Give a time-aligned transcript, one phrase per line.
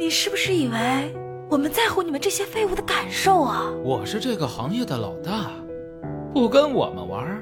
[0.00, 1.14] 你是不是以为
[1.50, 3.70] 我们在乎你们这些废物的感受啊？
[3.84, 5.50] 我是这个行业的老大，
[6.32, 7.38] 不跟我们玩，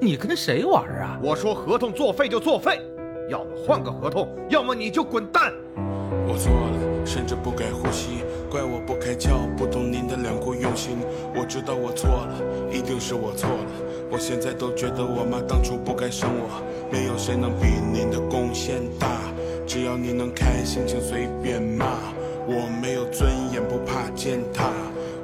[0.00, 1.18] 你跟谁玩啊？
[1.20, 2.80] 我说合同作废就作废，
[3.28, 5.52] 要么换个合同，要么你就滚蛋。
[6.28, 10.98] 我错了，甚至不该呼吸，怪我不开窍，不懂您的良苦用心。
[11.34, 13.66] 我知道我错了，一定是我错了。
[14.12, 19.08] 我现在都觉得我妈当初不该生我，没有谁能比您的贡献大。
[19.66, 21.86] 只要你能开心，请随便骂。
[22.46, 24.70] 我没有尊严，不怕践踏。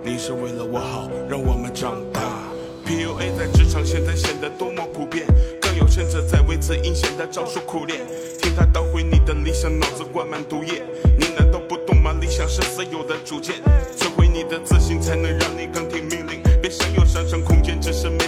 [0.04, 2.20] 你是为了我好，让我们长大。
[2.84, 5.24] PUA 在职场现在显得多么普遍，
[5.60, 8.00] 更有甚者在为此阴险的招数苦练。
[8.40, 10.82] 听他捣毁你的理想，脑子灌满毒液。
[11.16, 12.12] 你难道不懂吗？
[12.20, 13.54] 理想是私有的主见，
[13.96, 16.42] 摧毁你的自信，才能让你更听命令。
[16.60, 18.18] 别想有上升空间，只是没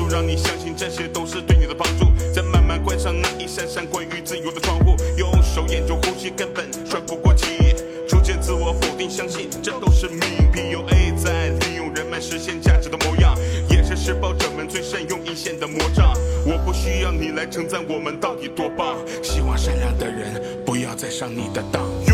[0.00, 7.74] 把你框住，让你相信这些都是对你的帮助，再慢慢关上那一扇扇关于自由的窗户，用手掩住呼吸，根本喘不过气。
[8.08, 10.20] 逐渐自我否定，相信这都是命。
[10.52, 13.36] PUA 在利用人们实现价值的模样，
[13.68, 16.12] 也是施暴者们最善用一线的魔杖。
[16.44, 22.09] 我不需要你来称赞我们到底多棒，希望善良的人不要再上你的当。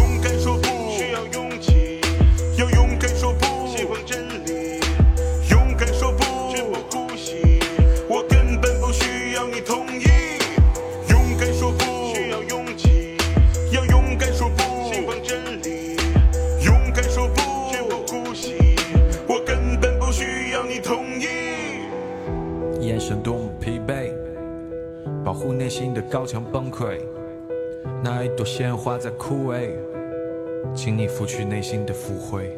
[25.26, 27.00] 保护内心的高墙崩溃。
[28.00, 29.70] 那一朵鲜花在枯萎，
[30.72, 32.56] 请你拂去内心的腐灰。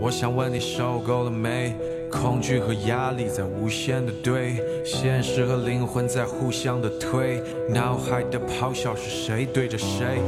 [0.00, 1.74] 我想问你受够了没？
[2.08, 10.20] 恐惧和压力在无限的堆，现实和灵魂在互相的推，脑海的咆哮是谁对着谁？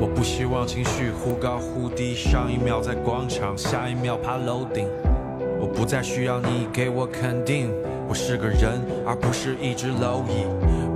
[0.00, 4.86] 我不希望情绪忽高忽低，上一秒在广场，下一秒爬楼顶。
[5.60, 7.70] 我不再需要你给我肯定，
[8.08, 10.46] 我是个人，而不是一只蝼蚁。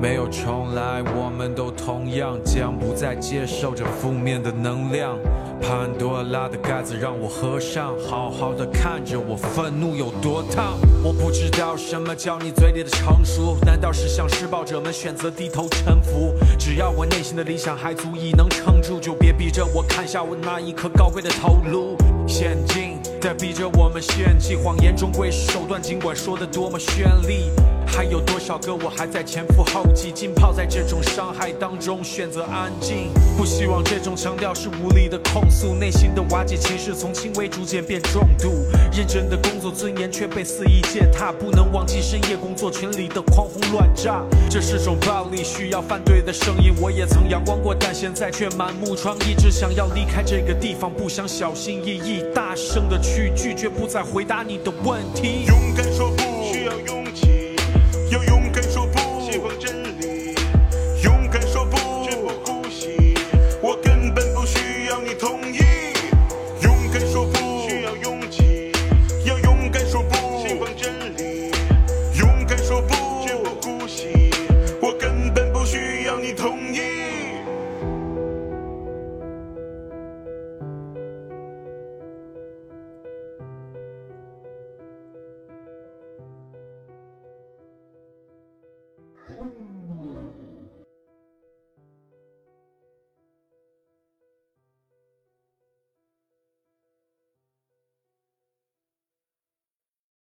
[0.01, 5.19] 没有重来，我们都同样将不再接受这负面的能量。
[5.61, 10.79] 潘多拉的盖子让我合上，好好的看着我愤怒有多烫。
[11.03, 16.33] 我不知道什么叫你嘴里的成熟，难道是向施暴者们选择低头臣服？
[16.57, 21.97] 只要我内心的理想还足以能撑住，就别逼着我砍下我那一颗高贵的头颅。
[22.29, 22.88] 陷阱
[23.21, 27.51] 在逼着我们献祭，谎言终归是手段，尽管说的多么绚丽。
[27.89, 33.11] 还有多少个我还在前赴后继，浸泡在这种伤害当中，选择安静。
[33.37, 38.51] 不希望这种强调是无力的控诉，内心的瓦解其实从轻微逐渐变重度。
[38.93, 44.25] 认真的工作，尊严却被肆意践踏，不能忘记深夜工作群里的狂轰乱炸。
[44.51, 46.75] 这是种暴力，需要反对的声音。
[46.81, 55.45] 我也曾阳光过，但现在却满目疮痍，只想要离开这个地方，不想小心翼翼，大声的去拒绝，不再回答你的问题。
[55.47, 56.23] 勇敢说不，
[56.53, 56.98] 需要勇，
[58.11, 58.48] 要勇